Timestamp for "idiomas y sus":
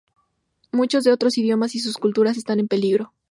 1.37-1.99